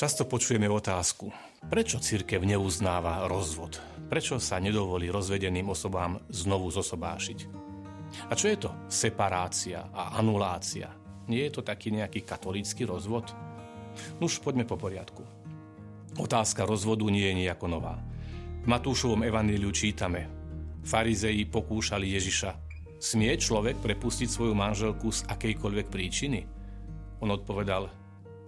[0.00, 1.28] Často počujeme otázku,
[1.68, 3.76] prečo církev neuznáva rozvod?
[4.08, 7.38] Prečo sa nedovolí rozvedeným osobám znovu zosobášiť?
[8.24, 10.88] A čo je to separácia a anulácia?
[11.28, 13.28] Nie je to taký nejaký katolícky rozvod?
[14.24, 15.20] Nuž, poďme po poriadku.
[16.16, 18.00] Otázka rozvodu nie je nejako nová.
[18.64, 20.32] V Matúšovom evaníliu čítame.
[20.80, 22.56] Farizei pokúšali Ježiša.
[22.96, 26.48] Smie človek prepustiť svoju manželku z akejkoľvek príčiny?
[27.20, 27.92] On odpovedal,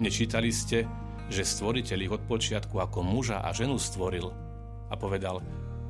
[0.00, 0.88] nečítali ste,
[1.32, 4.32] že stvoriteľ ich od počiatku ako muža a ženu stvoril
[4.90, 5.40] a povedal,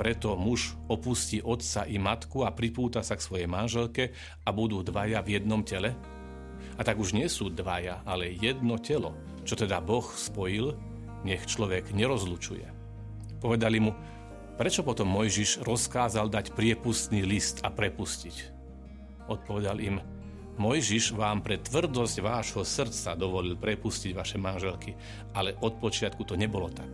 [0.00, 5.20] preto muž opustí otca i matku a pripúta sa k svojej manželke a budú dvaja
[5.20, 5.92] v jednom tele?
[6.76, 9.12] A tak už nie sú dvaja, ale jedno telo,
[9.44, 10.72] čo teda Boh spojil,
[11.20, 12.64] nech človek nerozlučuje.
[13.44, 13.92] Povedali mu,
[14.56, 18.56] prečo potom Mojžiš rozkázal dať priepustný list a prepustiť?
[19.28, 20.00] Odpovedal im,
[20.60, 24.92] Mojžiš vám pre tvrdosť vášho srdca dovolil prepustiť vaše manželky,
[25.32, 26.92] ale od počiatku to nebolo tak.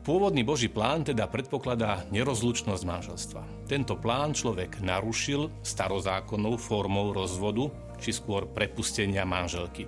[0.00, 3.42] Pôvodný Boží plán teda predpokladá nerozlučnosť manželstva.
[3.68, 7.68] Tento plán človek narušil starozákonnou formou rozvodu,
[8.00, 9.84] či skôr prepustenia manželky.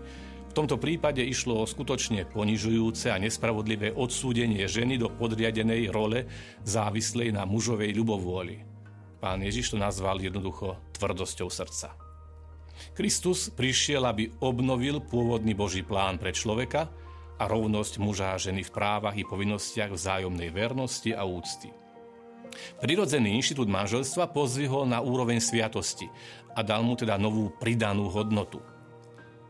[0.49, 6.29] V tomto prípade išlo o skutočne ponižujúce a nespravodlivé odsúdenie ženy do podriadenej role
[6.69, 8.68] závislej na mužovej ľubovôli.
[9.19, 11.99] Pán Ježiš to nazval jednoducho tvrdosťou srdca.
[12.95, 16.87] Kristus prišiel, aby obnovil pôvodný Boží plán pre človeka
[17.39, 21.71] a rovnosť muža a ženy v právach i povinnostiach vzájomnej vernosti a úcty.
[22.79, 26.07] Prirodzený inštitút manželstva pozvihol na úroveň sviatosti
[26.55, 28.63] a dal mu teda novú pridanú hodnotu.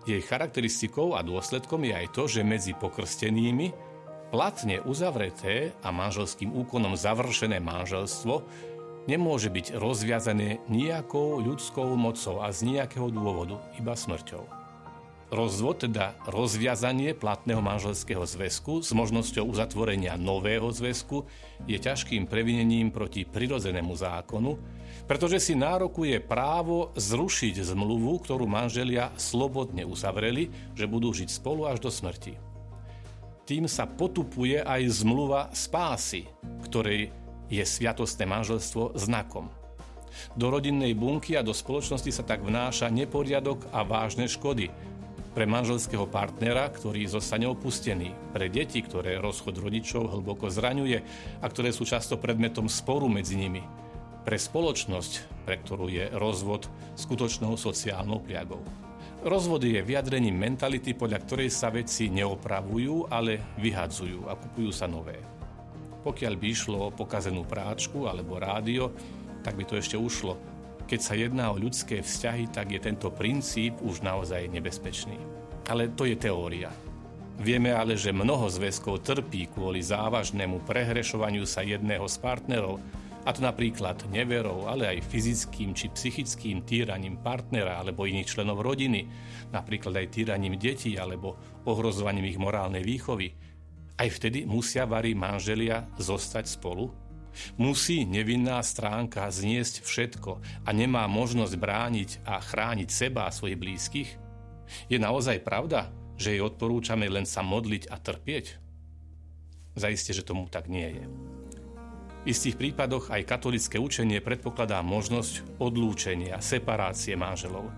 [0.09, 3.73] Jej charakteristikou a dôsledkom je aj to, že medzi pokrstenými
[4.29, 8.45] platne uzavreté a manželským úkonom završené manželstvo
[9.09, 14.45] nemôže byť rozviazané nejakou ľudskou mocou a z nejakého dôvodu, iba smrťou.
[15.29, 21.29] Rozvod, teda rozviazanie platného manželského zväzku s možnosťou uzatvorenia nového zväzku,
[21.69, 24.57] je ťažkým previnením proti prirodzenému zákonu,
[25.05, 31.85] pretože si nárokuje právo zrušiť zmluvu, ktorú manželia slobodne uzavreli, že budú žiť spolu až
[31.85, 32.41] do smrti.
[33.45, 36.25] Tým sa potupuje aj zmluva spásy,
[36.69, 37.13] ktorej
[37.49, 39.49] je sviatostné manželstvo znakom.
[40.35, 44.71] Do rodinnej bunky a do spoločnosti sa tak vnáša neporiadok a vážne škody.
[45.37, 50.99] Pre manželského partnera, ktorý zostane opustený, pre deti, ktoré rozchod rodičov hlboko zraňuje
[51.39, 53.63] a ktoré sú často predmetom sporu medzi nimi,
[54.27, 56.67] pre spoločnosť, pre ktorú je rozvod
[56.99, 58.61] skutočnou sociálnou pliagou.
[59.23, 65.38] Rozvod je vyjadrením mentality, podľa ktorej sa veci neopravujú, ale vyhadzujú a kupujú sa nové.
[66.09, 68.97] Pokiaľ by išlo o pokazenú práčku alebo rádio,
[69.45, 70.41] tak by to ešte ušlo.
[70.89, 75.21] Keď sa jedná o ľudské vzťahy, tak je tento princíp už naozaj nebezpečný.
[75.69, 76.73] Ale to je teória.
[77.37, 82.81] Vieme ale, že mnoho zväzkov trpí kvôli závažnému prehrešovaniu sa jedného z partnerov,
[83.29, 89.05] a to napríklad neverou, ale aj fyzickým či psychickým týraním partnera alebo iných členov rodiny,
[89.53, 91.37] napríklad aj týraním detí alebo
[91.69, 93.37] ohrozovaním ich morálnej výchovy,
[93.99, 96.95] aj vtedy musia varí manželia zostať spolu?
[97.59, 100.31] Musí nevinná stránka zniesť všetko
[100.67, 104.11] a nemá možnosť brániť a chrániť seba a svojich blízkych?
[104.87, 108.47] Je naozaj pravda, že jej odporúčame len sa modliť a trpieť?
[109.79, 111.05] Zaiste, že tomu tak nie je.
[112.27, 117.71] V istých prípadoch aj katolické učenie predpokladá možnosť odlúčenia, separácie manželov.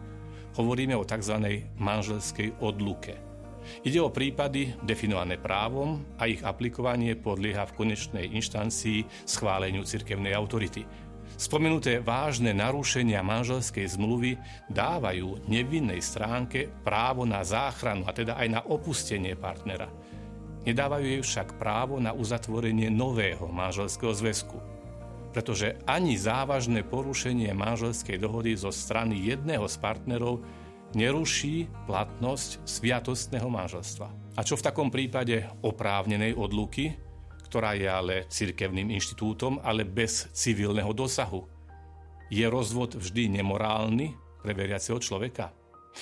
[0.56, 1.37] Hovoríme o tzv.
[1.76, 3.20] manželskej odluke–
[3.84, 10.84] Ide o prípady definované právom a ich aplikovanie podlieha v konečnej inštancii schváleniu cirkevnej autority.
[11.40, 14.37] Spomenuté vážne narušenia manželskej zmluvy
[14.69, 19.88] dávajú nevinnej stránke právo na záchranu a teda aj na opustenie partnera.
[20.69, 24.81] Nedávajú jej však právo na uzatvorenie nového manželského zväzku
[25.31, 30.43] pretože ani závažné porušenie manželskej dohody zo strany jedného z partnerov
[30.96, 34.08] neruší platnosť sviatostného manželstva.
[34.38, 36.96] A čo v takom prípade oprávnenej odluky,
[37.50, 41.46] ktorá je ale cirkevným inštitútom, ale bez civilného dosahu?
[42.31, 45.50] Je rozvod vždy nemorálny pre veriaceho človeka?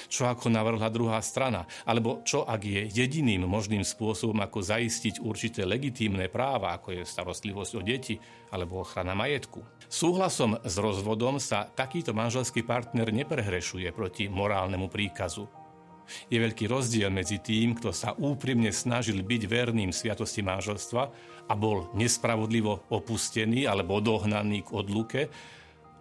[0.08, 1.64] Čo ako navrhla druhá strana?
[1.88, 7.72] Alebo čo ak je jediným možným spôsobom, ako zaistiť určité legitímne práva, ako je starostlivosť
[7.76, 8.20] o deti
[8.52, 9.64] alebo ochrana majetku?
[9.88, 15.48] Súhlasom s rozvodom sa takýto manželský partner neprehrešuje proti morálnemu príkazu.
[16.32, 21.02] Je veľký rozdiel medzi tým, kto sa úprimne snažil byť verným sviatosti manželstva
[21.48, 25.20] a bol nespravodlivo opustený alebo dohnaný k odluke,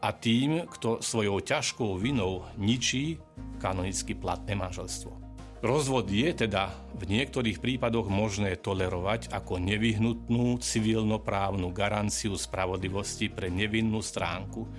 [0.01, 3.17] a tým, kto svojou ťažkou vinou ničí
[3.57, 5.27] kanonicky platné manželstvo.
[5.57, 14.05] Rozvod je teda v niektorých prípadoch možné tolerovať ako nevyhnutnú civilnoprávnu garanciu spravodlivosti pre nevinnú
[14.05, 14.69] stránku.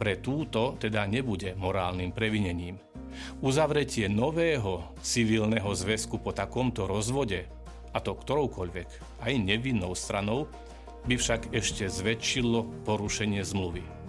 [0.00, 2.80] Pre túto teda nebude morálnym previnením.
[3.44, 7.44] Uzavretie nového civilného zväzku po takomto rozvode,
[7.92, 10.48] a to ktoroukoľvek, aj nevinnou stranou,
[11.04, 14.01] by však ešte zväčšilo porušenie zmluvy.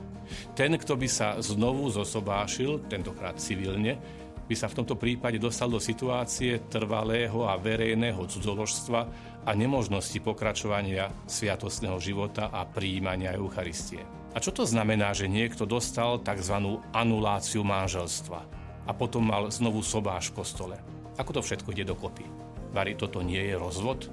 [0.53, 3.99] Ten, kto by sa znovu zosobášil, tentokrát civilne,
[4.43, 9.01] by sa v tomto prípade dostal do situácie trvalého a verejného cudzoložstva
[9.47, 14.03] a nemožnosti pokračovania sviatostného života a príjmania Eucharistie.
[14.33, 16.81] A čo to znamená, že niekto dostal tzv.
[16.91, 18.39] anuláciu manželstva
[18.83, 20.75] a potom mal znovu sobáš v kostole?
[21.15, 22.25] Ako to všetko ide dokopy?
[22.73, 24.09] Vary, toto nie je rozvod?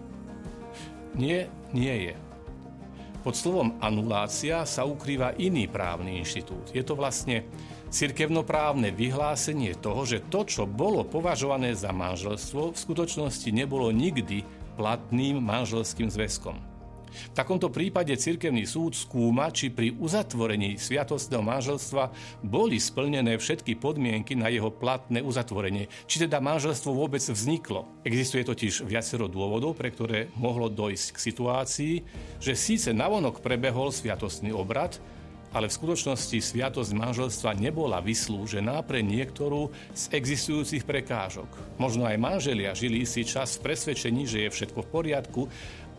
[1.16, 2.14] Nie, nie je.
[3.20, 6.72] Pod slovom anulácia sa ukrýva iný právny inštitút.
[6.72, 7.44] Je to vlastne
[7.92, 14.40] cirkevnoprávne vyhlásenie toho, že to, čo bolo považované za manželstvo, v skutočnosti nebolo nikdy
[14.80, 16.69] platným manželským zväzkom.
[17.10, 22.14] V takomto prípade cirkevný súd skúma, či pri uzatvorení sviatostného manželstva
[22.46, 27.86] boli splnené všetky podmienky na jeho platné uzatvorenie, či teda manželstvo vôbec vzniklo.
[28.06, 31.94] Existuje totiž viacero dôvodov, pre ktoré mohlo dojsť k situácii,
[32.38, 34.96] že síce navonok prebehol sviatostný obrad,
[35.50, 41.50] ale v skutočnosti sviatosť manželstva nebola vyslúžená pre niektorú z existujúcich prekážok.
[41.74, 45.42] Možno aj manželia žili si čas v presvedčení, že je všetko v poriadku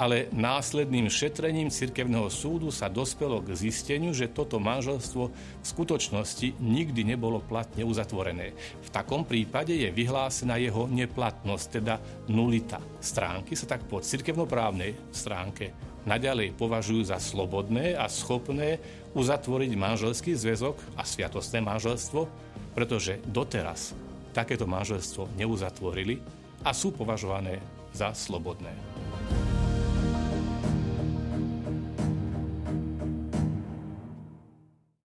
[0.02, 7.06] ale následným šetrením cirkevného súdu sa dospelo k zisteniu, že toto manželstvo v skutočnosti nikdy
[7.06, 8.58] nebolo platne uzatvorené.
[8.82, 12.02] V takom prípade je vyhlásená jeho neplatnosť, teda
[12.34, 12.82] nulita.
[12.98, 15.70] Stránky sa tak po cirkevnoprávnej stránke
[16.10, 18.82] naďalej považujú za slobodné a schopné
[19.14, 22.26] uzatvoriť manželský zväzok a sviatostné manželstvo,
[22.74, 23.94] pretože doteraz
[24.34, 26.18] takéto manželstvo neuzatvorili
[26.66, 27.62] a sú považované
[27.94, 29.01] za slobodné.